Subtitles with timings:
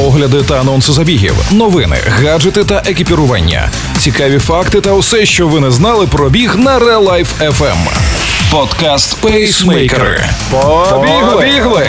[0.00, 5.70] огляди та анонси забігів, новини, гаджети та екіпірування, цікаві факти та усе, що ви не
[5.70, 7.76] знали про біг на Real Life FM.
[8.50, 10.24] Подкаст Пейсмейкери.
[10.50, 11.86] Побігли!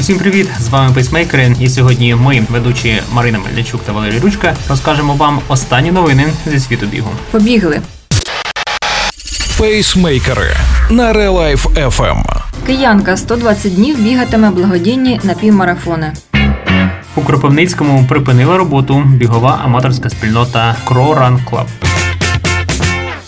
[0.00, 0.48] Усім привіт!
[0.60, 1.56] З вами Пейсмейкери.
[1.60, 6.86] І сьогодні ми, ведучі Марина Мельничук та Валерій Ручка, розкажемо вам останні новини зі світу
[6.86, 7.10] бігу.
[7.30, 7.80] Побігли.
[9.58, 10.56] Пейсмейкери
[10.90, 12.45] на Real Life FM.
[12.66, 16.12] Киянка 120 днів бігатиме благодійні напівмарафони.
[17.16, 21.66] У Кропивницькому припинила роботу бігова аматорська спільнота Crow Run Club.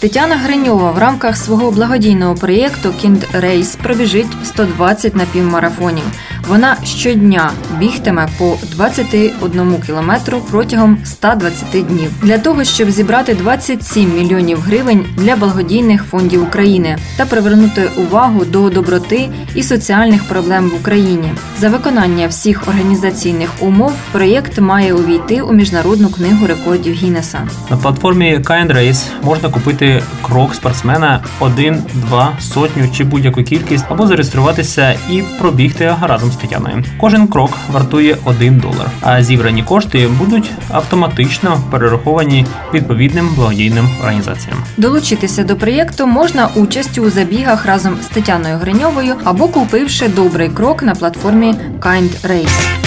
[0.01, 6.05] Тетяна Гриньова в рамках свого благодійного проєкту Кінд Рейс пробіжить 120 напівмарафонів.
[6.49, 14.61] Вона щодня бігтиме по 21 кілометру протягом 120 днів для того, щоб зібрати 27 мільйонів
[14.61, 21.33] гривень для благодійних фондів України та привернути увагу до доброти і соціальних проблем в Україні.
[21.59, 27.39] За виконання всіх організаційних умов проєкт має увійти у міжнародну книгу рекордів Гіннеса.
[27.71, 34.07] На платформі Kind Race можна купити крок спортсмена 1, 2, сотню чи будь-яку кількість, або
[34.07, 36.85] зареєструватися і пробігти разом з Тетяною.
[37.01, 44.59] Кожен крок вартує 1 долар, а зібрані кошти будуть автоматично перераховані відповідним благодійним організаціям.
[44.77, 50.83] Долучитися до проєкту можна участю у забігах разом з Тетяною Гриньовою або купивши добрий крок
[50.83, 52.78] на платформі Kind Race.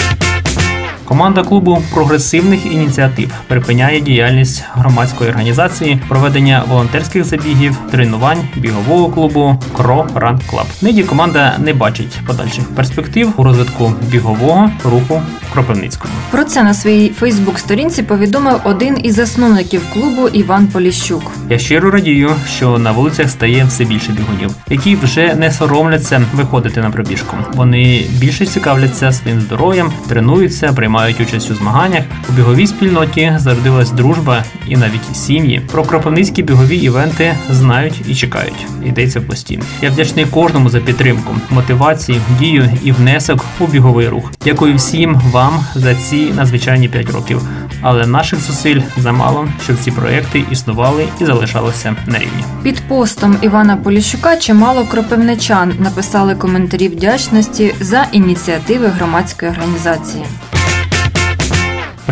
[1.12, 10.06] Команда клубу прогресивних ініціатив припиняє діяльність громадської організації, проведення волонтерських забігів, тренувань бігового клубу Кро
[10.14, 10.64] Run Club.
[10.82, 16.14] Нині команда не бачить подальших перспектив у розвитку бігового руху в Кропивницькому.
[16.30, 21.32] Про це на своїй Фейсбук-сторінці повідомив один із засновників клубу Іван Поліщук.
[21.50, 26.80] Я щиро радію, що на вулицях стає все більше бігунів, які вже не соромляться виходити
[26.80, 27.36] на пробіжку.
[27.54, 32.04] Вони більше цікавляться своїм здоров'ям, тренуються, приймають участь у змаганнях.
[32.28, 35.60] У біговій спільноті зародилась дружба і навіть сім'ї.
[35.72, 38.66] Про кропивницькі бігові івенти знають і чекають.
[38.86, 39.60] Йдеться в пості.
[39.82, 44.32] Я вдячний кожному за підтримку, мотивацію, дію і внесок у біговий рух.
[44.44, 47.42] Дякую всім вам за ці надзвичайні 5 років.
[47.82, 52.44] Але наших зусиль замало, щоб ці проекти існували і залишалися на рівні.
[52.62, 60.24] Під постом Івана Поліщука чимало кропивничан написали коментарі вдячності за ініціативи громадської організації.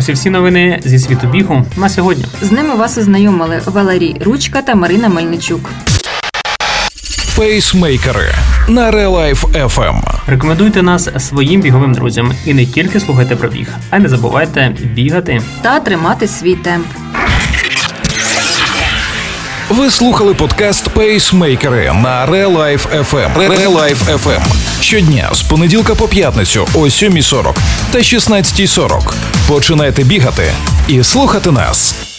[0.01, 2.25] Ось і всі новини зі світу бігу на сьогодні.
[2.41, 5.69] З ними вас ознайомили Валерій Ручка та Марина Мельничук.
[7.35, 8.33] Пейсмейкери
[8.67, 10.01] на Real Life FM.
[10.27, 14.75] Рекомендуйте нас своїм біговим друзям і не тільки слухайте про біг, а й не забувайте
[14.83, 15.41] бігати.
[15.61, 16.87] Та тримати свій темп.
[19.69, 23.35] Ви слухали подкаст Пейсмейкери на Real Life FM.
[23.35, 24.41] Real Life FM.
[24.81, 27.55] Щодня з понеділка по п'ятницю о 7.40
[27.91, 29.30] та 16.40.
[29.51, 30.53] Починайте бігати
[30.87, 32.10] і слухати нас.